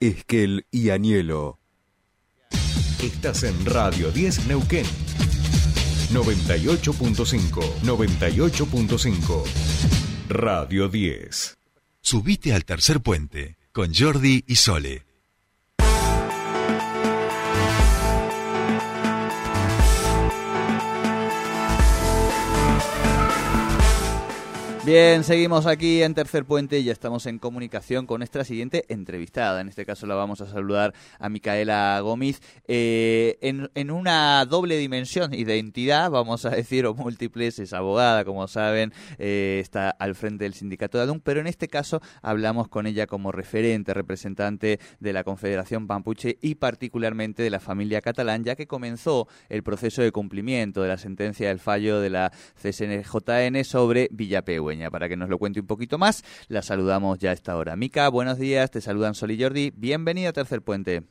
Esquel 0.00 0.64
y 0.70 0.90
Anielo. 0.90 1.58
Estás 3.02 3.42
en 3.42 3.66
Radio 3.66 4.12
10 4.12 4.46
Neuquén. 4.46 4.86
98.5. 6.12 7.80
98.5. 7.82 9.44
Radio 10.28 10.88
10. 10.88 11.58
Subite 12.00 12.54
al 12.54 12.64
tercer 12.64 13.00
puente 13.00 13.56
con 13.72 13.92
Jordi 13.92 14.44
y 14.46 14.54
Sole. 14.54 15.07
Bien, 24.88 25.22
seguimos 25.22 25.66
aquí 25.66 26.02
en 26.02 26.14
Tercer 26.14 26.46
Puente 26.46 26.78
y 26.78 26.84
ya 26.84 26.94
estamos 26.94 27.26
en 27.26 27.38
comunicación 27.38 28.06
con 28.06 28.20
nuestra 28.20 28.42
siguiente 28.42 28.86
entrevistada. 28.88 29.60
En 29.60 29.68
este 29.68 29.84
caso 29.84 30.06
la 30.06 30.14
vamos 30.14 30.40
a 30.40 30.46
saludar 30.46 30.94
a 31.18 31.28
Micaela 31.28 32.00
Gómez 32.00 32.40
eh, 32.66 33.36
en, 33.42 33.90
una 33.90 34.42
doble 34.46 34.78
dimensión, 34.78 35.34
identidad, 35.34 36.10
vamos 36.10 36.46
a 36.46 36.50
decir, 36.50 36.86
o 36.86 36.94
múltiples. 36.94 37.58
Es 37.58 37.74
abogada, 37.74 38.24
como 38.24 38.48
saben, 38.48 38.94
eh, 39.18 39.58
está 39.60 39.90
al 39.90 40.14
frente 40.14 40.44
del 40.44 40.54
sindicato 40.54 40.96
de 40.96 41.04
ADUN, 41.04 41.20
pero 41.20 41.40
en 41.40 41.48
este 41.48 41.68
caso 41.68 42.00
hablamos 42.22 42.68
con 42.68 42.86
ella 42.86 43.06
como 43.06 43.30
referente, 43.30 43.92
representante 43.92 44.80
de 45.00 45.12
la 45.12 45.22
Confederación 45.22 45.86
Pampuche 45.86 46.38
y 46.40 46.54
particularmente 46.54 47.42
de 47.42 47.50
la 47.50 47.60
familia 47.60 48.00
catalán, 48.00 48.42
ya 48.42 48.56
que 48.56 48.66
comenzó 48.66 49.28
el 49.50 49.62
proceso 49.62 50.00
de 50.00 50.12
cumplimiento 50.12 50.80
de 50.80 50.88
la 50.88 50.96
sentencia 50.96 51.48
del 51.48 51.58
fallo 51.58 52.00
de 52.00 52.08
la 52.08 52.32
CSNJN 52.62 53.64
sobre 53.64 54.08
Villapehue 54.12 54.77
para 54.90 55.08
que 55.08 55.16
nos 55.16 55.28
lo 55.28 55.38
cuente 55.38 55.60
un 55.60 55.66
poquito 55.66 55.98
más. 55.98 56.24
La 56.48 56.62
saludamos 56.62 57.18
ya 57.18 57.30
a 57.30 57.34
esta 57.34 57.56
hora. 57.56 57.76
Mica, 57.76 58.08
buenos 58.08 58.38
días, 58.38 58.70
te 58.70 58.80
saludan 58.80 59.14
Sol 59.14 59.30
y 59.32 59.42
Jordi. 59.42 59.72
Bienvenido 59.76 60.30
a 60.30 60.32
Tercer 60.32 60.62
Puente. 60.62 61.02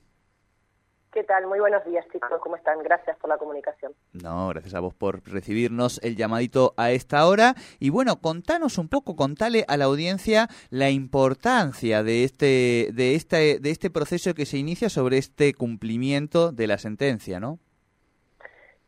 ¿Qué 1.18 1.24
tal? 1.24 1.48
Muy 1.48 1.60
buenos 1.60 1.84
días, 1.84 2.06
chicos. 2.14 2.30
¿Cómo 2.42 2.58
están? 2.58 2.78
Gracias 2.84 3.18
por 3.18 3.28
la 3.30 3.40
comunicación. 3.40 3.92
No, 4.14 4.50
gracias 4.50 4.76
a 4.76 4.80
vos 4.80 4.94
por 4.94 5.28
recibirnos 5.28 6.00
el 6.04 6.16
llamadito 6.16 6.76
a 6.78 6.92
esta 6.92 7.26
hora. 7.26 7.56
Y 7.80 7.90
bueno, 7.90 8.22
contanos 8.22 8.78
un 8.78 8.88
poco, 8.88 9.16
contale 9.16 9.66
a 9.68 9.78
la 9.78 9.86
audiencia 9.86 10.48
la 10.70 10.92
importancia 10.92 12.04
de 12.04 12.24
este, 12.24 12.90
de 12.94 13.16
este, 13.16 13.60
de 13.60 13.72
este 13.72 13.90
proceso 13.90 14.36
que 14.36 14.46
se 14.46 14.60
inicia 14.60 14.90
sobre 14.90 15.18
este 15.18 15.56
cumplimiento 15.56 16.52
de 16.52 16.68
la 16.68 16.78
sentencia, 16.78 17.40
¿no? 17.40 17.58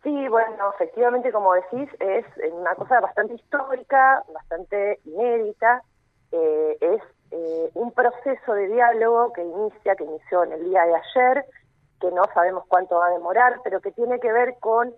Sí, 0.10 0.28
bueno, 0.28 0.72
efectivamente, 0.74 1.32
como 1.32 1.54
decís, 1.54 1.88
es 2.00 2.26
una 2.52 2.74
cosa 2.74 3.00
bastante 3.00 3.36
histórica, 3.36 4.24
bastante 4.34 5.00
inédita. 5.06 5.84
Eh, 6.32 6.78
es 6.82 7.02
eh, 7.30 7.70
un 7.76 7.92
proceso 7.92 8.54
de 8.54 8.70
diálogo 8.70 9.32
que 9.34 9.44
inicia, 9.44 9.96
que 9.96 10.06
inició 10.06 10.46
en 10.46 10.54
el 10.54 10.64
día 10.64 10.84
de 10.86 10.96
ayer, 10.96 11.46
que 12.02 12.10
no 12.10 12.24
sabemos 12.34 12.64
cuánto 12.68 12.96
va 12.96 13.06
a 13.06 13.12
demorar, 13.12 13.62
pero 13.64 13.82
que 13.82 13.92
tiene 13.92 14.20
que 14.20 14.32
ver 14.32 14.56
con 14.60 14.92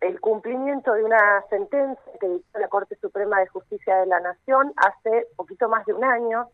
el 0.00 0.18
cumplimiento 0.22 0.94
de 0.94 1.04
una 1.04 1.44
sentencia 1.50 2.12
que 2.18 2.28
dictó 2.28 2.58
la 2.58 2.68
Corte 2.68 2.96
Suprema 3.02 3.40
de 3.40 3.48
Justicia 3.48 3.96
de 3.96 4.06
la 4.06 4.20
Nación 4.20 4.72
hace 4.76 5.26
poquito 5.36 5.68
más 5.68 5.84
de 5.84 5.92
un 5.92 6.04
año, 6.04 6.48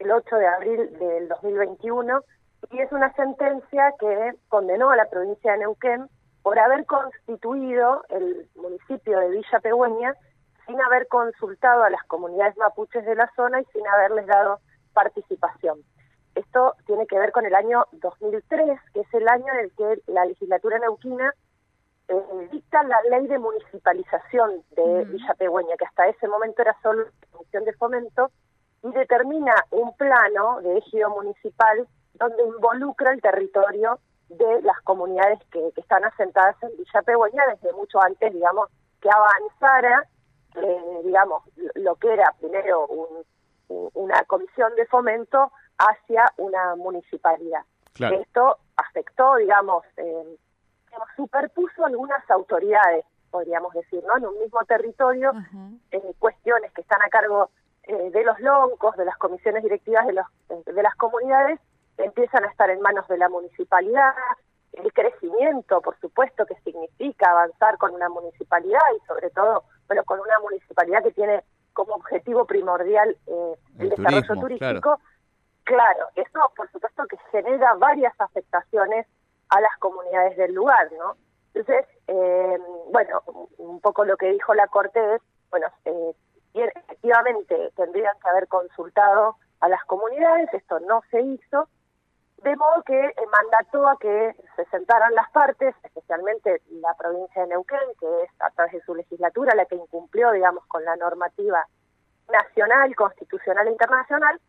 el 0.00 0.10
8 0.10 0.36
de 0.36 0.46
abril 0.48 0.98
del 0.98 1.28
2021, 1.28 2.20
y 2.72 2.80
es 2.80 2.92
una 2.92 3.10
sentencia 3.14 3.94
que 3.98 4.34
condenó 4.48 4.90
a 4.90 4.96
la 4.96 5.08
provincia 5.08 5.52
de 5.52 5.58
Neuquén 5.60 6.10
por 6.44 6.58
haber 6.58 6.84
constituido 6.84 8.04
el 8.10 8.46
municipio 8.54 9.18
de 9.18 9.30
Villa 9.30 9.60
Pegüeña 9.62 10.14
sin 10.66 10.78
haber 10.82 11.08
consultado 11.08 11.84
a 11.84 11.90
las 11.90 12.04
comunidades 12.04 12.54
mapuches 12.58 13.04
de 13.06 13.14
la 13.14 13.32
zona 13.34 13.62
y 13.62 13.64
sin 13.72 13.86
haberles 13.88 14.26
dado 14.26 14.60
participación. 14.92 15.78
Esto 16.34 16.74
tiene 16.86 17.06
que 17.06 17.18
ver 17.18 17.32
con 17.32 17.46
el 17.46 17.54
año 17.54 17.86
2003, 17.92 18.78
que 18.92 19.00
es 19.00 19.14
el 19.14 19.26
año 19.26 19.46
en 19.54 19.58
el 19.60 19.72
que 19.72 20.02
la 20.12 20.26
legislatura 20.26 20.78
neuquina 20.78 21.32
eh, 22.08 22.48
dicta 22.52 22.82
la 22.82 23.00
ley 23.08 23.26
de 23.26 23.38
municipalización 23.38 24.62
de 24.76 25.04
Villa 25.06 25.34
Pegüeña, 25.38 25.76
que 25.78 25.86
hasta 25.86 26.08
ese 26.08 26.28
momento 26.28 26.60
era 26.60 26.76
solo 26.82 27.06
función 27.32 27.64
de 27.64 27.72
fomento, 27.72 28.30
y 28.82 28.90
determina 28.92 29.54
un 29.70 29.96
plano 29.96 30.60
de 30.60 30.76
ejido 30.76 31.08
municipal 31.08 31.88
donde 32.12 32.42
involucra 32.42 33.12
el 33.12 33.22
territorio 33.22 33.98
de 34.36 34.62
las 34.62 34.80
comunidades 34.82 35.40
que, 35.50 35.72
están 35.76 36.04
asentadas 36.04 36.56
en 36.62 36.70
Villa 36.76 37.02
Pegüeña 37.02 37.42
desde 37.48 37.72
mucho 37.74 38.00
antes, 38.00 38.32
digamos, 38.32 38.68
que 39.00 39.08
avanzara, 39.10 40.08
eh, 40.56 41.00
digamos, 41.04 41.42
lo 41.74 41.94
que 41.96 42.12
era 42.12 42.32
primero 42.38 42.86
una 43.68 44.22
comisión 44.24 44.74
de 44.76 44.86
fomento 44.86 45.50
hacia 45.78 46.24
una 46.36 46.76
municipalidad. 46.76 47.62
Esto 47.98 48.58
afectó, 48.76 49.36
digamos, 49.36 49.84
eh, 49.96 50.36
superpuso 51.16 51.84
algunas 51.84 52.28
autoridades, 52.30 53.04
podríamos 53.30 53.72
decir, 53.72 54.02
¿no? 54.04 54.16
En 54.16 54.26
un 54.26 54.38
mismo 54.38 54.60
territorio, 54.66 55.32
eh, 55.90 56.14
cuestiones 56.18 56.72
que 56.72 56.80
están 56.80 57.02
a 57.02 57.08
cargo 57.08 57.50
eh, 57.84 58.10
de 58.10 58.24
los 58.24 58.38
loncos, 58.40 58.96
de 58.96 59.04
las 59.04 59.16
comisiones 59.18 59.62
directivas 59.62 60.06
de, 60.06 60.14
los, 60.14 60.26
de 60.64 60.82
las 60.82 60.94
comunidades, 60.96 61.60
empiezan 61.98 62.44
a 62.44 62.48
estar 62.48 62.70
en 62.70 62.80
manos 62.80 63.06
de 63.08 63.18
la 63.18 63.28
municipalidad, 63.28 64.14
el 64.72 64.92
crecimiento, 64.92 65.80
por 65.80 65.98
supuesto, 66.00 66.46
que 66.46 66.56
significa 66.64 67.30
avanzar 67.30 67.78
con 67.78 67.94
una 67.94 68.08
municipalidad 68.08 68.80
y 68.96 69.06
sobre 69.06 69.30
todo, 69.30 69.64
pero 69.86 70.04
con 70.04 70.20
una 70.20 70.38
municipalidad 70.40 71.02
que 71.02 71.12
tiene 71.12 71.44
como 71.72 71.94
objetivo 71.94 72.44
primordial 72.46 73.16
eh, 73.26 73.54
el, 73.78 73.90
desarrollo 73.90 74.40
turístico. 74.40 75.00
Claro. 75.64 76.08
eso 76.14 76.52
por 76.56 76.70
supuesto 76.70 77.06
que 77.06 77.16
genera 77.32 77.74
varias 77.74 78.12
afectaciones 78.18 79.06
a 79.48 79.60
las 79.60 79.76
comunidades 79.78 80.36
del 80.36 80.54
lugar, 80.54 80.90
¿no? 80.98 81.16
Entonces, 81.54 81.86
eh, 82.08 82.58
bueno, 82.90 83.22
un 83.58 83.80
poco 83.80 84.04
lo 84.04 84.16
que 84.16 84.32
dijo 84.32 84.54
la 84.54 84.66
Corte 84.66 85.14
es, 85.14 85.22
bueno, 85.50 85.68
eh, 85.84 86.14
efectivamente 86.54 87.72
tendrían 87.76 88.14
que 88.20 88.28
haber 88.28 88.48
consultado 88.48 89.36
a 89.60 89.68
las 89.68 89.84
comunidades, 89.84 90.52
esto 90.52 90.80
no 90.80 91.02
se 91.10 91.20
hizo, 91.20 91.68
de 92.44 92.56
modo 92.56 92.82
que 92.82 93.06
eh, 93.06 93.14
mandató 93.32 93.88
a 93.88 93.96
que 93.96 94.36
se 94.54 94.64
sentaran 94.66 95.14
las 95.14 95.30
partes, 95.30 95.74
especialmente 95.82 96.60
la 96.72 96.92
provincia 96.94 97.40
de 97.40 97.48
Neuquén, 97.48 97.78
que 97.98 98.22
es 98.22 98.30
a 98.38 98.50
través 98.50 98.74
de 98.74 98.82
su 98.82 98.94
legislatura 98.94 99.54
la 99.54 99.64
que 99.64 99.76
incumplió, 99.76 100.30
digamos, 100.30 100.64
con 100.66 100.84
la 100.84 100.94
normativa 100.96 101.66
nacional, 102.30 102.94
constitucional 102.94 103.66
e 103.66 103.70
internacional, 103.70 104.40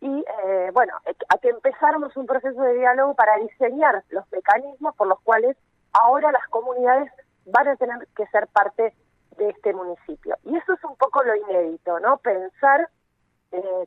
y 0.00 0.24
eh, 0.44 0.70
bueno, 0.72 0.94
eh, 1.06 1.14
a 1.28 1.38
que 1.38 1.50
empezáramos 1.50 2.16
un 2.16 2.26
proceso 2.26 2.60
de 2.60 2.74
diálogo 2.74 3.14
para 3.14 3.36
diseñar 3.36 4.02
los 4.10 4.24
mecanismos 4.32 4.96
por 4.96 5.06
los 5.06 5.20
cuales 5.20 5.56
ahora 5.92 6.32
las 6.32 6.46
comunidades 6.48 7.10
van 7.46 7.68
a 7.68 7.76
tener 7.76 8.08
que 8.16 8.26
ser 8.26 8.48
parte 8.48 8.94
de 9.36 9.48
este 9.50 9.72
municipio. 9.72 10.36
Y 10.42 10.56
eso 10.56 10.72
es 10.72 10.82
un 10.82 10.96
poco 10.96 11.22
lo 11.22 11.36
inédito, 11.36 12.00
¿no? 12.00 12.18
Pensar 12.18 12.88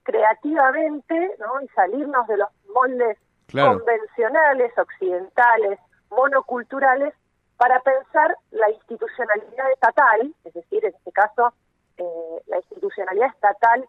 creativamente, 0.03 1.35
¿no? 1.37 1.61
Y 1.61 1.67
salirnos 1.69 2.25
de 2.27 2.37
los 2.37 2.49
moldes 2.73 3.17
convencionales, 3.51 4.77
occidentales, 4.77 5.79
monoculturales, 6.09 7.13
para 7.57 7.79
pensar 7.81 8.35
la 8.51 8.71
institucionalidad 8.71 9.71
estatal, 9.71 10.33
es 10.45 10.53
decir, 10.53 10.83
en 10.83 10.95
este 10.95 11.11
caso, 11.11 11.53
eh, 11.97 12.41
la 12.47 12.57
institucionalidad 12.57 13.29
estatal 13.29 13.87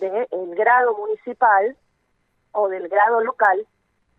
del 0.00 0.54
grado 0.54 0.96
municipal 0.96 1.76
o 2.52 2.68
del 2.68 2.88
grado 2.88 3.22
local, 3.22 3.66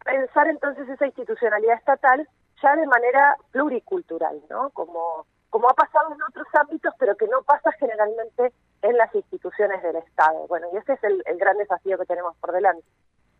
pensar 0.03 0.47
entonces 0.47 0.89
esa 0.89 1.06
institucionalidad 1.06 1.77
estatal 1.77 2.27
ya 2.62 2.75
de 2.75 2.88
manera 2.88 3.38
pluricultural, 3.51 4.41
¿no? 4.50 4.72
Como, 4.72 5.25
como 5.50 5.69
ha 5.69 5.73
pasado 5.73 6.13
en 6.13 6.23
otros 6.23 6.47
ámbitos, 6.53 6.94
pero 6.97 7.16
que 7.16 7.27
no 7.27 7.44
pasa 7.44 7.72
generalmente 7.73 8.53
en 8.81 8.97
las 8.97 9.13
instituciones 9.13 9.83
del 9.83 9.97
Estado. 9.97 10.47
Bueno, 10.47 10.67
y 10.73 10.77
ese 10.77 10.94
es 10.94 11.03
el 11.03 11.38
gran 11.38 11.57
desafío 11.57 11.97
que 11.97 12.06
tenemos 12.06 12.35
por 12.38 12.51
delante. 12.51 12.85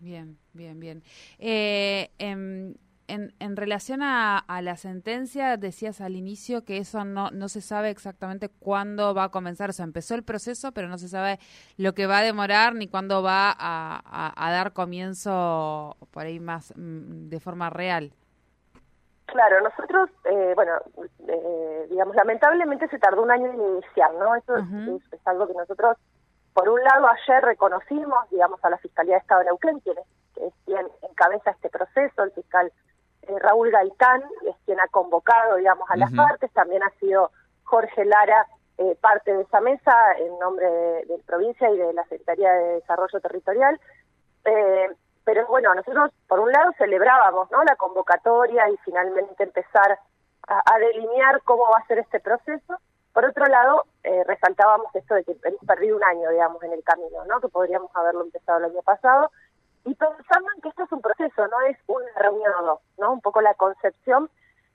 Bien, 0.06 0.38
bien, 0.54 0.80
bien. 0.80 1.02
Eh, 1.40 2.12
em, 2.20 2.76
en, 3.08 3.34
en, 3.40 3.56
relación 3.56 4.04
a, 4.04 4.46
la 4.62 4.76
sentencia, 4.76 5.58
decías 5.58 6.00
al 6.00 6.16
inicio 6.16 6.64
que 6.64 6.78
eso 6.78 7.04
no, 7.06 7.32
no 7.32 7.50
se 7.50 7.60
sabe 7.60 7.90
exactamente 7.90 8.50
cuándo 8.50 9.16
va 9.16 9.24
a 9.24 9.30
comenzar. 9.30 9.72
O 9.72 9.74
sea, 9.74 9.84
empezó 9.84 10.14
el 10.14 10.22
proceso, 10.22 10.74
pero 10.74 10.90
no 10.90 11.00
se 11.00 11.10
sabe 11.10 11.40
lo 11.78 11.94
que 11.94 12.06
va 12.06 12.20
a 12.20 12.22
demorar 12.22 12.76
ni 12.76 12.88
cuándo 12.88 13.24
va 13.24 13.52
a, 13.58 14.52
dar 14.52 14.74
comienzo 14.74 15.98
por 16.12 16.28
ahí 16.28 16.40
más 16.40 16.72
mm, 16.78 17.30
de 17.30 17.40
forma 17.40 17.72
real. 17.72 18.14
Claro, 19.26 19.60
nosotros, 19.62 20.12
eh, 20.26 20.52
bueno, 20.54 20.74
eh, 21.28 21.88
digamos, 21.90 22.16
lamentablemente 22.16 22.88
se 22.90 23.00
tardó 23.00 23.24
un 23.24 23.32
año 23.32 23.48
en 23.48 23.60
iniciar, 23.60 24.14
¿no? 24.14 24.36
Eso 24.36 24.56
es, 24.56 25.28
algo 25.28 25.48
que 25.48 25.54
nosotros 25.56 25.98
por 26.56 26.70
un 26.70 26.82
lado, 26.82 27.08
ayer 27.08 27.44
reconocimos, 27.44 28.30
digamos, 28.32 28.64
a 28.64 28.70
la 28.70 28.78
Fiscalía 28.78 29.16
de 29.16 29.20
Estado 29.20 29.42
de 29.42 29.46
Neuquén, 29.48 29.80
quien, 29.82 29.98
es, 29.98 30.54
quien 30.66 30.88
encabeza 31.04 31.52
este 31.52 31.70
proceso, 31.70 32.24
el 32.24 32.32
fiscal 32.32 32.72
eh, 33.24 33.40
Raúl 33.40 33.70
Gaitán, 33.72 34.24
es 34.48 34.56
quien 34.66 34.80
ha 34.80 34.88
convocado, 34.88 35.58
digamos, 35.58 35.88
a 35.92 35.98
las 35.98 36.12
partes, 36.14 36.52
también 36.54 36.82
ha 36.82 36.90
sido 37.00 37.30
Jorge 37.66 38.06
Lara 38.06 38.48
eh, 38.78 38.98
parte 39.00 39.34
de 39.34 39.44
esa 39.44 39.62
mesa 39.62 39.94
en 40.18 40.40
nombre 40.40 40.66
de, 40.66 41.06
la 41.08 41.24
provincia 41.26 41.70
y 41.70 41.78
de 41.78 41.94
la 41.94 42.04
Secretaría 42.06 42.52
de 42.52 42.76
Desarrollo 42.76 43.20
Territorial. 43.22 43.80
Eh, 44.46 44.90
pero 45.26 45.48
bueno, 45.48 45.74
nosotros 45.74 46.12
por 46.28 46.40
un 46.40 46.52
lado 46.52 46.72
celebrábamos 46.78 47.50
¿no? 47.52 47.64
la 47.64 47.76
convocatoria 47.76 48.70
y 48.70 48.78
finalmente 48.86 49.44
empezar 49.44 50.00
a, 50.48 50.78
delinear 50.80 51.42
cómo 51.44 51.64
va 51.72 51.80
a 51.80 51.88
ser 51.88 52.00
este 52.00 52.20
proceso. 52.20 52.78
Por 53.16 53.24
otro 53.24 53.46
lado, 53.46 53.86
eh, 54.04 54.26
resaltábamos 54.26 54.94
esto 54.94 55.16
de 55.16 55.24
que 55.24 55.38
hemos 55.46 55.64
perdido 55.66 55.96
un 55.96 56.04
año, 56.04 56.30
digamos, 56.32 56.62
en 56.64 56.74
el 56.74 56.84
camino, 56.84 57.24
¿no? 57.24 57.40
que 57.40 57.48
podríamos 57.48 57.90
haberlo 57.96 58.26
empezado 58.26 58.60
el 58.60 58.66
año 58.66 58.82
pasado, 58.82 59.32
y 59.86 59.96
pensando 59.96 60.50
en 60.54 60.62
que 60.62 60.68
esto 60.68 60.84
es 60.84 60.92
un 60.92 61.00
proceso, 61.00 61.48
no 61.48 61.62
es 61.62 61.78
una 61.88 62.12
reunión 62.18 62.52
o 62.60 62.64
dos, 62.64 62.80
¿no? 62.98 63.14
un 63.14 63.22
poco 63.22 63.40
la 63.40 63.54
concepción 63.54 64.30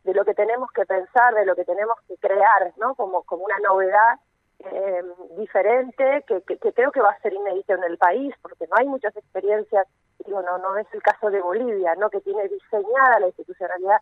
de 0.05 0.15
lo 0.15 0.25
que 0.25 0.33
tenemos 0.33 0.73
que 0.73 0.87
pensar, 0.87 1.35
de 1.35 1.45
lo 1.45 1.55
que 1.55 1.67
tenemos 1.67 1.99
que 2.09 2.17
crear, 2.17 2.73
¿no? 2.79 2.95
como, 2.95 3.25
como 3.25 3.45
una 3.45 3.59
novedad 3.59 4.19
eh, 4.61 5.05
diferente 5.37 6.25
que, 6.27 6.41
que, 6.41 6.73
creo 6.73 6.93
que 6.93 7.03
va 7.03 7.11
a 7.11 7.21
ser 7.21 7.35
inédito 7.35 7.75
en 7.75 7.85
el 7.85 7.99
país, 7.99 8.35
porque 8.41 8.67
no 8.69 8.77
hay 8.79 8.87
muchas 8.87 9.15
experiencias, 9.19 9.87
digo, 10.25 10.41
no, 10.41 10.57
no 10.57 10.79
es 10.79 10.87
el 10.95 11.03
caso 11.03 11.31
de 11.31 11.43
Bolivia, 11.43 11.95
¿no? 11.97 12.09
que 12.09 12.23
tiene 12.23 12.49
diseñada 12.49 13.21
la 13.21 13.27
institucionalidad 13.27 14.01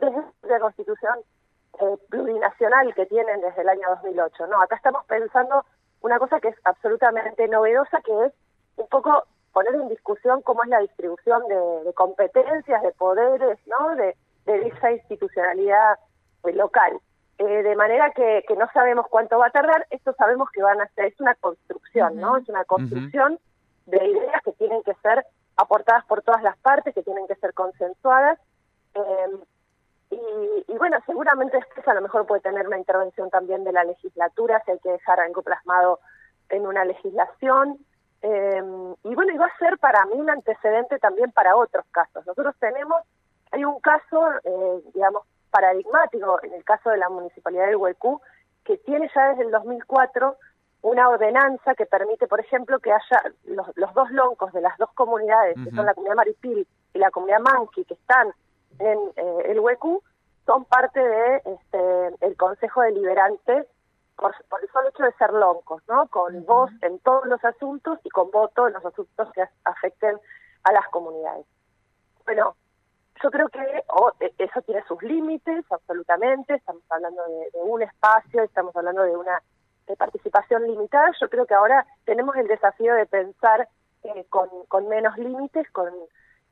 desde 0.00 0.24
la 0.42 0.58
constitución 0.58 1.20
eh, 1.80 1.96
plurinacional 2.08 2.94
que 2.94 3.06
tienen 3.06 3.40
desde 3.40 3.62
el 3.62 3.68
año 3.68 3.88
2008. 3.90 4.46
No, 4.46 4.60
acá 4.62 4.76
estamos 4.76 5.04
pensando 5.06 5.64
una 6.00 6.18
cosa 6.18 6.40
que 6.40 6.48
es 6.48 6.56
absolutamente 6.64 7.48
novedosa, 7.48 8.00
que 8.02 8.26
es 8.26 8.32
un 8.76 8.86
poco 8.88 9.24
poner 9.52 9.74
en 9.74 9.88
discusión 9.88 10.42
cómo 10.42 10.62
es 10.64 10.68
la 10.68 10.80
distribución 10.80 11.42
de, 11.48 11.92
competencias, 11.94 12.82
de 12.82 12.92
poderes, 12.92 13.58
¿no? 13.66 13.96
De, 13.96 14.14
de 14.44 14.68
esa 14.68 14.92
institucionalidad 14.92 15.98
eh, 16.44 16.52
local. 16.52 17.00
Eh, 17.38 17.62
de 17.62 17.76
manera 17.76 18.10
que, 18.12 18.44
que, 18.46 18.56
no 18.56 18.66
sabemos 18.72 19.06
cuánto 19.10 19.38
va 19.38 19.46
a 19.46 19.50
tardar, 19.50 19.86
esto 19.90 20.14
sabemos 20.14 20.50
que 20.50 20.62
van 20.62 20.80
a 20.80 20.88
ser, 20.88 21.06
es 21.06 21.20
una 21.20 21.34
construcción, 21.34 22.16
¿no? 22.16 22.36
Es 22.36 22.48
una 22.48 22.64
construcción 22.64 23.38
de 23.86 24.04
ideas 24.06 24.42
que 24.42 24.52
tienen 24.52 24.82
que 24.82 24.94
ser 25.02 25.24
aportadas 25.56 26.04
por 26.06 26.22
todas 26.22 26.42
las 26.42 26.56
partes, 26.58 26.94
que 26.94 27.02
tienen 27.02 27.26
que 27.26 27.36
ser 27.36 27.54
consensuadas. 27.54 28.38
Eh, 28.94 29.38
y, 30.42 30.72
y, 30.72 30.76
bueno, 30.76 30.98
seguramente 31.06 31.56
después 31.56 31.86
a 31.88 31.94
lo 31.94 32.02
mejor 32.02 32.26
puede 32.26 32.40
tener 32.40 32.66
una 32.66 32.78
intervención 32.78 33.30
también 33.30 33.64
de 33.64 33.72
la 33.72 33.84
legislatura, 33.84 34.62
si 34.64 34.72
hay 34.72 34.78
que 34.78 34.92
dejar 34.92 35.20
algo 35.20 35.42
plasmado 35.42 36.00
en 36.48 36.66
una 36.66 36.84
legislación. 36.84 37.78
Eh, 38.22 38.62
y 39.04 39.14
bueno, 39.14 39.32
y 39.32 39.38
va 39.38 39.46
a 39.46 39.58
ser 39.58 39.78
para 39.78 40.04
mí 40.06 40.14
un 40.14 40.30
antecedente 40.30 40.98
también 40.98 41.32
para 41.32 41.56
otros 41.56 41.84
casos. 41.90 42.26
Nosotros 42.26 42.54
tenemos, 42.58 43.02
hay 43.52 43.64
un 43.64 43.80
caso, 43.80 44.30
eh, 44.44 44.82
digamos, 44.94 45.22
paradigmático 45.50 46.40
en 46.42 46.54
el 46.54 46.64
caso 46.64 46.90
de 46.90 46.98
la 46.98 47.08
Municipalidad 47.08 47.66
del 47.66 47.76
Huecú, 47.76 48.20
que 48.64 48.78
tiene 48.78 49.10
ya 49.14 49.28
desde 49.30 49.44
el 49.44 49.50
2004 49.50 50.36
una 50.82 51.08
ordenanza 51.08 51.74
que 51.74 51.86
permite, 51.86 52.26
por 52.26 52.40
ejemplo, 52.40 52.78
que 52.78 52.92
haya 52.92 53.22
los, 53.44 53.66
dos 53.94 54.10
loncos 54.10 54.52
de 54.52 54.60
las 54.60 54.76
dos 54.78 54.92
comunidades, 54.92 55.56
que 55.62 55.70
son 55.70 55.86
la 55.86 55.94
comunidad 55.94 56.16
Maripil 56.16 56.66
y 56.94 56.98
la 56.98 57.10
comunidad 57.10 57.40
Manqui, 57.40 57.84
que 57.84 57.94
están 57.94 58.32
en 58.78 58.98
eh, 59.16 59.42
el 59.46 59.60
Huecú, 59.60 60.02
son 60.46 60.64
parte 60.64 61.00
de 61.00 61.36
este, 61.44 62.26
el 62.26 62.36
Consejo 62.36 62.82
Deliberante 62.82 63.66
por, 64.16 64.34
por, 64.48 64.62
el 64.62 64.70
solo 64.70 64.88
hecho 64.88 65.02
de 65.02 65.12
ser 65.12 65.32
loncos, 65.32 65.82
¿no? 65.88 66.08
Con 66.08 66.46
voz 66.46 66.70
en 66.80 66.98
todos 67.00 67.26
los 67.26 67.44
asuntos 67.44 67.98
y 68.04 68.08
con 68.08 68.30
voto 68.30 68.66
en 68.66 68.74
los 68.74 68.84
asuntos 68.84 69.30
que 69.32 69.44
afecten 69.64 70.18
a 70.62 70.72
las 70.72 70.88
comunidades. 70.88 71.46
Bueno, 72.24 72.56
yo 73.22 73.30
creo 73.30 73.48
que 73.48 73.60
e, 73.60 74.34
eso 74.38 74.62
tiene 74.62 74.82
sus 74.88 75.02
límites, 75.02 75.64
absolutamente. 75.70 76.54
Estamos 76.54 76.82
hablando 76.90 77.22
de, 77.24 77.50
un 77.62 77.82
espacio, 77.82 78.42
estamos 78.42 78.74
hablando 78.76 79.02
de 79.02 79.16
una 79.16 79.42
participación 79.98 80.66
limitada. 80.66 81.10
Yo 81.20 81.28
creo 81.28 81.46
que 81.46 81.54
ahora 81.54 81.86
tenemos 82.04 82.36
el 82.36 82.46
desafío 82.46 82.94
de 82.94 83.06
pensar 83.06 83.68
eh, 84.02 84.26
con, 84.30 84.48
con, 84.68 84.88
menos 84.88 85.16
límites, 85.18 85.70
con 85.70 85.92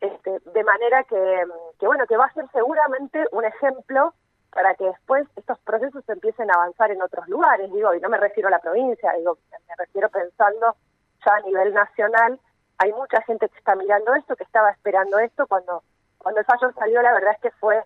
este, 0.04 0.38
de 0.50 0.64
manera 0.64 1.04
que, 1.04 1.44
que, 1.78 1.86
bueno, 1.86 2.06
que 2.06 2.16
va 2.16 2.26
a 2.26 2.34
ser 2.34 2.46
seguramente 2.52 3.24
un 3.32 3.44
ejemplo 3.44 4.14
para 4.50 4.74
que 4.74 4.84
después 4.84 5.26
estos 5.36 5.58
procesos 5.60 6.08
empiecen 6.08 6.50
a 6.50 6.54
avanzar 6.54 6.90
en 6.90 7.02
otros 7.02 7.26
lugares. 7.28 7.72
Digo, 7.72 7.94
y 7.94 8.00
no 8.00 8.08
me 8.08 8.18
refiero 8.18 8.48
a 8.48 8.52
la 8.52 8.60
provincia, 8.60 9.12
digo, 9.18 9.38
me 9.50 9.74
refiero 9.76 10.08
pensando 10.08 10.76
ya 11.24 11.34
a 11.34 11.40
nivel 11.40 11.74
nacional. 11.74 12.38
Hay 12.78 12.92
mucha 12.92 13.20
gente 13.22 13.48
que 13.48 13.58
está 13.58 13.74
mirando 13.74 14.14
esto, 14.14 14.36
que 14.36 14.44
estaba 14.44 14.70
esperando 14.70 15.18
esto 15.18 15.46
cuando 15.46 15.82
cuando 16.18 16.40
el 16.40 16.46
fallo 16.46 16.72
salió, 16.72 17.02
la 17.02 17.12
verdad 17.12 17.34
es 17.34 17.40
que 17.40 17.50
fue 17.60 17.82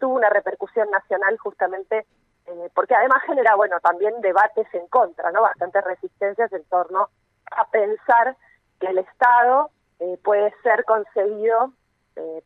tuvo 0.00 0.16
una 0.16 0.28
repercusión 0.28 0.90
nacional 0.90 1.38
justamente 1.38 2.04
eh, 2.46 2.70
porque 2.74 2.96
además 2.96 3.22
genera, 3.24 3.54
bueno, 3.54 3.78
también 3.80 4.20
debates 4.20 4.66
en 4.74 4.86
contra, 4.88 5.30
¿no? 5.30 5.42
Bastantes 5.42 5.84
resistencias 5.84 6.52
en 6.52 6.64
torno 6.64 7.08
a 7.52 7.70
pensar 7.70 8.36
que 8.80 8.88
el 8.88 8.98
Estado 8.98 9.70
eh, 10.02 10.18
puede 10.24 10.52
ser 10.64 10.84
concebido 10.84 11.72
eh, 12.16 12.42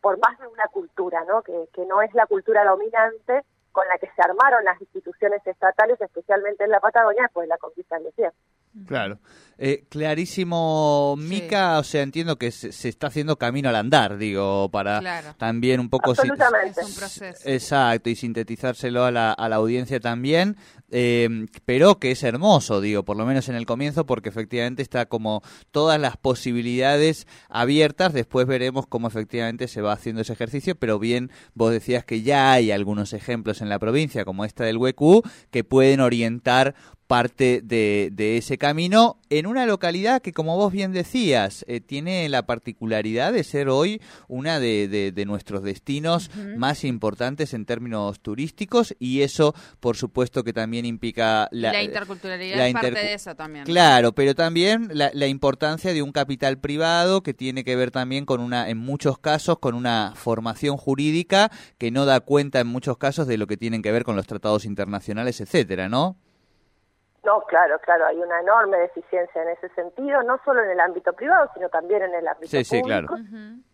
por 0.00 0.18
más 0.18 0.38
de 0.38 0.46
una 0.46 0.68
cultura, 0.68 1.24
¿no? 1.26 1.42
Que, 1.42 1.68
que 1.72 1.84
no 1.86 2.00
es 2.00 2.14
la 2.14 2.26
cultura 2.26 2.64
dominante 2.64 3.42
con 3.72 3.88
la 3.88 3.98
que 3.98 4.06
se 4.14 4.22
armaron 4.22 4.64
las 4.64 4.80
instituciones 4.80 5.44
estatales, 5.46 6.00
especialmente 6.00 6.62
en 6.64 6.70
la 6.70 6.78
Patagonia, 6.78 7.22
después 7.22 7.44
de 7.44 7.48
la 7.48 7.58
conquista 7.58 7.96
del 7.96 8.04
desierto. 8.04 8.38
Claro. 8.86 9.18
Eh, 9.58 9.84
clarísimo, 9.88 11.14
Mica, 11.18 11.78
o 11.78 11.82
sea, 11.82 12.02
entiendo 12.02 12.36
que 12.36 12.50
se, 12.50 12.88
está 12.88 13.08
haciendo 13.08 13.36
camino 13.36 13.68
al 13.68 13.76
andar, 13.76 14.16
digo, 14.16 14.70
para 14.70 15.34
también 15.36 15.80
un 15.80 15.90
poco... 15.90 16.10
Absolutamente. 16.10 16.80
Es 16.80 16.88
un 16.88 16.94
proceso. 16.94 17.48
Exacto, 17.48 18.10
y 18.10 18.16
sintetizárselo 18.16 19.04
a 19.04 19.10
la, 19.10 19.32
a 19.32 19.48
la 19.48 19.56
audiencia 19.56 20.00
también, 20.00 20.56
eh, 20.92 21.46
pero 21.64 21.98
que 21.98 22.12
es 22.12 22.22
hermoso, 22.22 22.80
digo, 22.80 23.02
por 23.02 23.16
lo 23.16 23.26
menos 23.26 23.48
en 23.48 23.56
el 23.56 23.66
comienzo, 23.66 24.06
porque 24.06 24.28
efectivamente 24.28 24.82
está 24.82 25.06
como 25.06 25.42
todas 25.70 25.98
las 25.98 26.16
posibilidades 26.16 27.26
abiertas, 27.48 28.12
después 28.12 28.46
veremos 28.46 28.86
cómo 28.86 29.08
efectivamente 29.08 29.68
se 29.68 29.80
va 29.80 29.94
haciendo 29.94 30.22
ese 30.22 30.34
ejercicio, 30.34 30.76
pero 30.76 30.98
bien, 30.98 31.30
vos 31.54 31.72
decías 31.72 32.04
que 32.04 32.22
ya 32.22 32.52
hay 32.52 32.70
algunos 32.70 33.14
ejemplos 33.14 33.62
en 33.62 33.70
la 33.70 33.78
provincia, 33.78 34.24
como 34.24 34.44
esta 34.44 34.64
del 34.64 34.76
WQ, 34.76 35.22
que 35.50 35.64
pueden 35.64 36.00
orientar 36.00 36.74
parte 37.12 37.60
de, 37.62 38.08
de, 38.10 38.38
ese 38.38 38.56
camino 38.56 39.18
en 39.28 39.46
una 39.46 39.66
localidad 39.66 40.22
que, 40.22 40.32
como 40.32 40.56
vos 40.56 40.72
bien 40.72 40.92
decías, 40.92 41.62
eh, 41.68 41.80
tiene 41.80 42.26
la 42.30 42.46
particularidad 42.46 43.34
de 43.34 43.44
ser 43.44 43.68
hoy 43.68 44.00
una 44.28 44.58
de, 44.60 45.12
de, 45.12 45.24
nuestros 45.26 45.62
destinos 45.62 46.30
más 46.56 46.84
importantes 46.84 47.52
en 47.52 47.66
términos 47.66 48.20
turísticos 48.20 48.96
y 48.98 49.20
eso, 49.20 49.54
por 49.78 49.98
supuesto, 49.98 50.42
que 50.42 50.54
también 50.54 50.81
implica 50.84 51.48
la, 51.50 51.72
la 51.72 51.82
interculturalidad 51.82 52.66
es 52.66 52.72
parte 52.72 52.90
de 52.90 53.14
eso 53.14 53.34
también. 53.34 53.64
Claro, 53.64 54.12
pero 54.12 54.34
también 54.34 54.88
la, 54.92 55.10
la, 55.14 55.26
importancia 55.26 55.92
de 55.92 56.02
un 56.02 56.12
capital 56.12 56.58
privado 56.58 57.22
que 57.22 57.34
tiene 57.34 57.64
que 57.64 57.76
ver 57.76 57.90
también 57.90 58.26
con 58.26 58.40
una, 58.40 58.68
en 58.68 58.78
muchos 58.78 59.18
casos, 59.18 59.58
con 59.58 59.74
una 59.74 60.12
formación 60.14 60.76
jurídica 60.76 61.50
que 61.78 61.90
no 61.90 62.06
da 62.06 62.20
cuenta 62.20 62.60
en 62.60 62.66
muchos 62.66 62.98
casos 62.98 63.26
de 63.26 63.38
lo 63.38 63.46
que 63.46 63.56
tienen 63.56 63.82
que 63.82 63.92
ver 63.92 64.04
con 64.04 64.16
los 64.16 64.26
tratados 64.26 64.64
internacionales, 64.64 65.40
etcétera, 65.40 65.88
¿no? 65.88 66.16
No, 67.24 67.40
claro, 67.42 67.78
claro, 67.78 68.06
hay 68.06 68.16
una 68.16 68.40
enorme 68.40 68.78
deficiencia 68.78 69.42
en 69.42 69.50
ese 69.50 69.68
sentido, 69.70 70.22
no 70.24 70.40
solo 70.44 70.64
en 70.64 70.70
el 70.70 70.80
ámbito 70.80 71.12
privado, 71.12 71.48
sino 71.54 71.68
también 71.68 72.02
en 72.02 72.14
el 72.14 72.26
ámbito 72.26 72.50
sí, 72.50 72.64
Sí, 72.64 72.82
claro. 72.82 73.08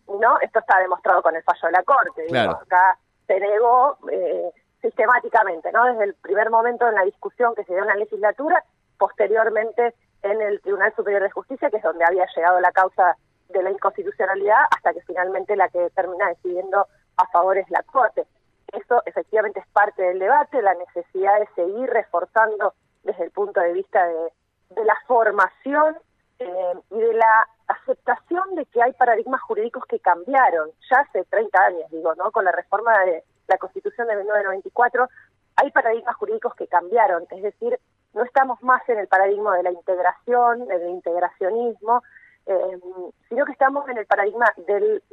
¿no? 0.07 0.39
Esto 0.41 0.59
está 0.59 0.79
demostrado 0.79 1.23
con 1.23 1.35
el 1.35 1.41
fallo 1.41 1.59
de 1.63 1.71
la 1.71 1.83
Corte. 1.83 2.21
Digo, 2.27 2.51
acá 2.51 2.99
se 3.25 3.39
negó 3.39 3.97
eh, 4.11 4.51
sistemáticamente, 4.81 5.71
¿no? 5.71 5.85
Desde 5.85 6.05
el 6.05 6.13
primer 6.15 6.49
momento 6.49 6.87
en 6.87 6.95
la 6.95 7.03
discusión 7.03 7.55
que 7.55 7.63
se 7.65 7.73
dio 7.73 7.81
en 7.81 7.87
la 7.89 7.95
legislatura, 7.95 8.63
posteriormente 8.97 9.93
en 10.23 10.41
el 10.41 10.61
Tribunal 10.61 10.93
Superior 10.95 11.23
de 11.23 11.31
Justicia, 11.31 11.69
que 11.69 11.77
es 11.77 11.83
donde 11.83 12.05
había 12.05 12.25
llegado 12.35 12.59
la 12.59 12.71
causa 12.71 13.15
de 13.49 13.63
la 13.63 13.71
inconstitucionalidad, 13.71 14.59
hasta 14.71 14.93
que 14.93 15.01
finalmente 15.01 15.55
la 15.55 15.69
que 15.69 15.89
termina 15.91 16.27
decidiendo 16.29 16.85
a 17.17 17.27
favor 17.27 17.57
es 17.57 17.69
la 17.69 17.83
Corte. 17.83 18.25
Eso 18.71 19.01
efectivamente 19.05 19.59
es 19.59 19.67
parte 19.67 20.03
del 20.03 20.19
debate, 20.19 20.61
la 20.61 20.75
necesidad 20.75 21.39
de 21.39 21.47
seguir 21.55 21.89
reforzando 21.89 22.73
desde 23.03 23.23
el 23.23 23.31
punto 23.31 23.59
de 23.59 23.73
vista 23.73 24.05
de, 24.05 24.31
la 24.85 24.95
formación 25.07 25.97
eh, 26.37 26.73
y 26.91 26.99
de 26.99 27.13
la 27.13 27.49
aceptación 27.67 28.55
de 28.55 28.65
que 28.67 28.83
hay 28.83 28.93
paradigmas 28.93 29.41
jurídicos 29.41 29.83
que 29.85 29.99
cambiaron 29.99 30.69
ya 30.89 30.99
hace 30.99 31.23
30 31.25 31.59
años, 31.59 31.91
digo, 31.91 32.13
¿no? 32.15 32.31
Con 32.31 32.45
la 32.45 32.51
reforma 32.51 32.99
de 33.05 33.23
la 33.49 33.57
Constitución 33.57 34.07
de 34.07 34.15
1994 34.15 35.09
hay 35.57 35.71
paradigmas 35.71 36.15
jurídicos 36.15 36.55
que 36.55 36.67
cambiaron, 36.67 37.25
es 37.29 37.43
decir, 37.43 37.77
no 38.13 38.23
estamos 38.23 38.61
más 38.63 38.87
en 38.87 38.99
el 38.99 39.07
paradigma 39.07 39.57
de 39.57 39.63
la 39.63 39.71
integración, 39.71 40.67
del 40.67 40.89
integracionismo, 40.89 42.01
eh, 42.45 42.79
sino 43.27 43.45
que 43.45 43.51
estamos 43.51 43.87
en 43.89 43.97
el 43.97 44.05
paradigma 44.05 44.45
del 44.65 45.03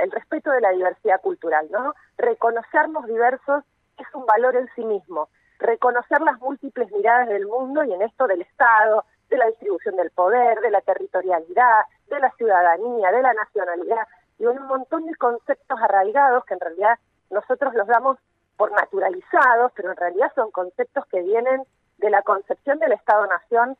el 0.00 0.12
respeto 0.12 0.50
de 0.52 0.60
la 0.60 0.70
diversidad 0.70 1.20
cultural, 1.20 1.68
¿no? 1.70 1.94
Reconocernos 2.16 3.06
diversos 3.06 3.64
es 3.98 4.06
un 4.14 4.24
valor 4.24 4.56
en 4.56 4.68
sí 4.76 4.84
mismo 4.84 5.28
reconocer 5.58 6.20
las 6.20 6.40
múltiples 6.40 6.90
miradas 6.92 7.28
del 7.28 7.46
mundo 7.46 7.84
y 7.84 7.92
en 7.92 8.02
esto 8.02 8.26
del 8.26 8.42
Estado, 8.42 9.04
de 9.28 9.36
la 9.36 9.46
distribución 9.46 9.96
del 9.96 10.10
poder, 10.10 10.60
de 10.60 10.70
la 10.70 10.80
territorialidad, 10.80 11.84
de 12.08 12.20
la 12.20 12.30
ciudadanía, 12.32 13.10
de 13.10 13.22
la 13.22 13.34
nacionalidad, 13.34 14.06
y 14.38 14.46
un 14.46 14.66
montón 14.66 15.04
de 15.06 15.14
conceptos 15.16 15.78
arraigados 15.82 16.44
que 16.44 16.54
en 16.54 16.60
realidad 16.60 16.98
nosotros 17.30 17.74
los 17.74 17.86
damos 17.86 18.18
por 18.56 18.72
naturalizados, 18.72 19.72
pero 19.74 19.90
en 19.92 19.96
realidad 19.96 20.32
son 20.34 20.50
conceptos 20.50 21.06
que 21.06 21.22
vienen 21.22 21.62
de 21.98 22.10
la 22.10 22.22
concepción 22.22 22.78
del 22.78 22.92
Estado-Nación 22.92 23.76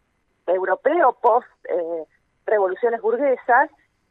europeo 0.47 1.13
post 1.21 1.49
eh, 1.69 2.05
revoluciones 2.47 3.01
burguesas 3.01 3.71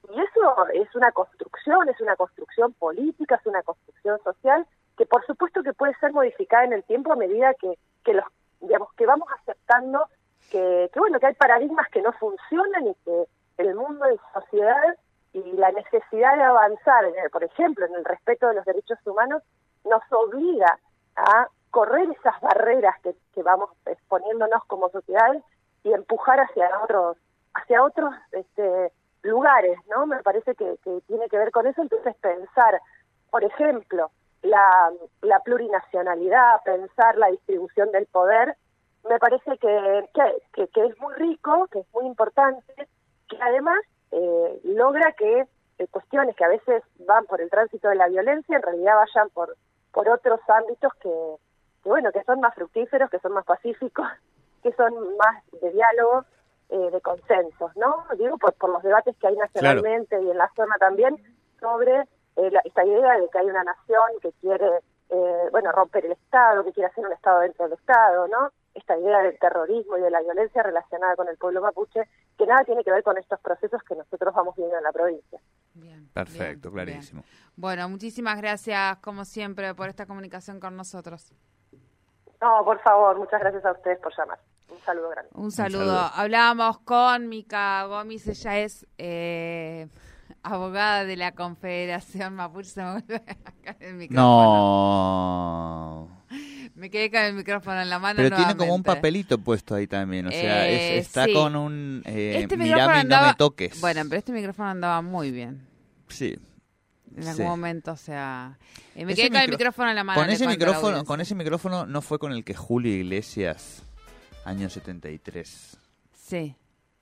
y 0.09 0.19
eso 0.19 0.67
es 0.73 0.93
una 0.95 1.11
construcción, 1.11 1.89
es 1.89 1.99
una 1.99 2.15
construcción 2.15 2.73
política, 2.73 3.35
es 3.35 3.45
una 3.45 3.63
construcción 3.63 4.19
social 4.23 4.65
que 4.97 5.05
por 5.05 5.25
supuesto 5.25 5.63
que 5.63 5.73
puede 5.73 5.93
ser 5.99 6.13
modificada 6.13 6.65
en 6.65 6.73
el 6.73 6.83
tiempo 6.83 7.13
a 7.13 7.15
medida 7.15 7.53
que, 7.55 7.77
que 8.03 8.13
los 8.13 8.25
digamos 8.61 8.93
que 8.93 9.05
vamos 9.05 9.27
aceptando 9.41 10.07
que, 10.51 10.89
que 10.93 10.99
bueno 10.99 11.19
que 11.19 11.27
hay 11.27 11.35
paradigmas 11.35 11.87
que 11.89 12.01
no 12.01 12.11
funcionan 12.13 12.87
y 12.87 12.95
que 13.05 13.23
el 13.57 13.75
mundo 13.75 14.05
de 14.05 14.19
sociedad 14.33 14.97
y 15.45 15.51
la 15.53 15.71
necesidad 15.71 16.35
de 16.35 16.43
avanzar, 16.43 17.05
por 17.31 17.43
ejemplo, 17.43 17.85
en 17.85 17.95
el 17.95 18.05
respeto 18.05 18.47
de 18.47 18.55
los 18.55 18.65
derechos 18.65 18.99
humanos, 19.05 19.43
nos 19.85 20.01
obliga 20.11 20.79
a 21.15 21.47
correr 21.71 22.09
esas 22.09 22.39
barreras 22.41 22.95
que, 23.01 23.13
vamos 23.43 23.69
exponiéndonos 23.85 24.63
como 24.65 24.89
sociedad 24.89 25.35
y 25.83 25.93
empujar 25.93 26.39
hacia 26.39 26.69
otros 26.81 27.17
hacia 27.53 27.83
otros 27.83 28.13
este, 28.31 28.91
lugares, 29.23 29.77
¿no? 29.89 30.05
Me 30.05 30.21
parece 30.21 30.53
que, 30.55 30.77
que 30.83 31.01
tiene 31.07 31.27
que 31.27 31.37
ver 31.37 31.51
con 31.51 31.65
eso, 31.65 31.81
entonces 31.81 32.15
pensar, 32.17 32.81
por 33.31 33.43
ejemplo, 33.43 34.11
la, 34.43 34.91
la 35.21 35.39
plurinacionalidad, 35.39 36.61
pensar 36.63 37.17
la 37.17 37.27
distribución 37.27 37.91
del 37.91 38.05
poder, 38.07 38.55
me 39.09 39.19
parece 39.19 39.57
que, 39.57 40.09
que, 40.73 40.85
es 40.85 40.99
muy 40.99 41.13
rico, 41.15 41.67
que 41.71 41.79
es 41.79 41.93
muy 41.93 42.05
importante, 42.05 42.87
que 43.29 43.37
además 43.41 43.79
eh, 44.11 44.59
logra 44.63 45.11
que 45.13 45.45
eh, 45.79 45.87
cuestiones 45.91 46.35
que 46.35 46.45
a 46.45 46.49
veces 46.49 46.83
van 47.05 47.25
por 47.25 47.41
el 47.41 47.49
tránsito 47.49 47.89
de 47.89 47.95
la 47.95 48.07
violencia 48.07 48.55
en 48.55 48.63
realidad 48.63 48.95
vayan 48.95 49.29
por, 49.29 49.55
por 49.91 50.09
otros 50.09 50.39
ámbitos 50.47 50.93
que, 50.95 51.09
que, 51.83 51.89
bueno, 51.89 52.11
que 52.11 52.23
son 52.23 52.39
más 52.39 52.55
fructíferos, 52.55 53.09
que 53.09 53.19
son 53.19 53.33
más 53.33 53.45
pacíficos, 53.45 54.07
que 54.63 54.71
son 54.73 54.93
más 55.17 55.43
de 55.61 55.71
diálogo, 55.71 56.25
eh, 56.69 56.91
de 56.91 56.99
consensos, 56.99 57.71
¿no? 57.77 58.05
Digo, 58.17 58.37
por, 58.37 58.53
por 58.53 58.69
los 58.69 58.83
debates 58.83 59.15
que 59.17 59.27
hay 59.27 59.37
nacionalmente 59.37 60.21
y 60.21 60.29
en 60.29 60.37
la 60.37 60.51
zona 60.53 60.75
también 60.77 61.15
sobre 61.61 62.01
eh, 62.35 62.51
esta 62.65 62.85
idea 62.85 63.17
de 63.17 63.29
que 63.29 63.39
hay 63.39 63.45
una 63.45 63.63
nación 63.63 64.03
que 64.21 64.33
quiere, 64.41 64.67
eh, 65.09 65.47
bueno, 65.51 65.71
romper 65.71 66.05
el 66.05 66.11
Estado, 66.11 66.65
que 66.65 66.73
quiere 66.73 66.89
hacer 66.89 67.05
un 67.05 67.13
Estado 67.13 67.39
dentro 67.39 67.65
del 67.65 67.77
Estado, 67.79 68.27
¿no? 68.27 68.51
Esta 68.77 68.95
idea 68.95 69.23
del 69.23 69.39
terrorismo 69.39 69.97
y 69.97 70.01
de 70.01 70.11
la 70.11 70.21
violencia 70.21 70.61
relacionada 70.61 71.15
con 71.15 71.27
el 71.27 71.37
pueblo 71.37 71.61
mapuche, 71.61 72.07
que 72.37 72.45
nada 72.45 72.63
tiene 72.63 72.83
que 72.83 72.91
ver 72.91 73.01
con 73.01 73.17
estos 73.17 73.39
procesos 73.39 73.81
que 73.81 73.95
nosotros 73.95 74.33
vamos 74.35 74.55
viendo 74.55 74.77
en 74.77 74.83
la 74.83 74.91
provincia. 74.91 75.39
Bien, 75.73 76.07
Perfecto, 76.13 76.71
clarísimo. 76.71 77.23
Bueno, 77.55 77.89
muchísimas 77.89 78.37
gracias, 78.37 78.97
como 78.97 79.25
siempre, 79.25 79.73
por 79.73 79.89
esta 79.89 80.05
comunicación 80.05 80.59
con 80.59 80.77
nosotros. 80.77 81.33
No, 82.39 82.63
por 82.63 82.79
favor, 82.81 83.17
muchas 83.17 83.39
gracias 83.39 83.65
a 83.65 83.71
ustedes 83.71 83.97
por 83.99 84.15
llamar. 84.15 84.37
Un 84.69 84.79
saludo 84.79 85.09
grande. 85.09 85.31
Un 85.33 85.51
saludo. 85.51 85.97
Hablábamos 86.13 86.77
con 86.79 87.29
Mica 87.29 87.83
Gómez, 87.85 88.27
ella 88.27 88.59
es 88.59 88.85
eh, 88.99 89.87
abogada 90.43 91.03
de 91.03 91.15
la 91.15 91.31
Confederación 91.33 92.35
Mapuche. 92.35 92.69
Se 92.69 92.83
me 92.83 92.91
vuelve 92.91 93.15
acá 93.45 93.75
el 93.79 93.95
micrófono. 93.95 94.27
No. 96.09 96.16
Me 96.77 96.89
quedé 96.91 97.09
con 97.11 97.19
el 97.21 97.33
micrófono 97.33 97.81
en 97.81 97.89
la 97.89 97.97
mano. 97.99 98.17
Pero 98.17 98.35
tiene 98.35 98.55
como 98.55 98.75
un 98.75 98.83
papelito 98.83 99.37
puesto 99.39 99.73
ahí 99.75 99.87
también. 99.87 100.27
O 100.27 100.31
sea, 100.31 100.69
Eh, 100.69 100.99
es- 100.99 101.07
está 101.07 101.25
sí. 101.25 101.33
con 101.33 101.55
un. 101.55 102.03
Eh, 102.05 102.39
Este 102.43 102.55
mirame 102.55 102.81
y 102.83 102.85
no 102.85 102.99
andaba- 102.99 103.27
me 103.29 103.33
toques. 103.33 103.81
Bueno, 103.81 104.01
pero 104.07 104.19
este 104.19 104.31
micrófono 104.31 104.69
andaba 104.69 105.01
muy 105.01 105.31
bien. 105.31 105.67
Sí. 106.07 106.37
En 107.15 107.23
Sí. 107.23 107.29
algún 107.29 107.45
momento, 107.47 107.93
o 107.93 107.97
sea... 107.97 108.59
eh, 108.95 109.03
me 109.05 109.13
Ese 109.13 109.23
quedé 109.23 109.31
con 109.31 109.41
el 109.41 109.49
micrófono 109.49 109.89
en 109.89 109.95
la 109.95 110.03
mano. 110.03 110.21
Con 110.21 110.29
ese, 110.29 110.45
micrófono, 110.47 111.03
con 111.03 111.19
ese 111.19 111.33
micrófono 111.33 111.87
no 111.87 112.01
fue 112.03 112.19
con 112.19 112.31
el 112.31 112.43
que 112.43 112.53
Julio 112.53 112.93
Iglesias, 112.93 113.81
año 114.45 114.69
73, 114.69 115.77
Sí. 116.13 116.55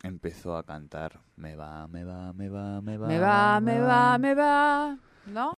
empezó 0.03 0.55
a 0.55 0.63
cantar. 0.63 1.19
Me 1.35 1.57
va, 1.57 1.85
me 1.89 2.05
va, 2.05 2.31
me 2.31 2.47
va, 2.47 2.79
me 2.79 2.97
va. 2.97 3.07
Me 3.09 3.19
va, 3.19 3.59
me 3.59 3.79
va, 3.81 4.17
me 4.17 4.33
va. 4.35 4.97
¿No? 5.27 5.51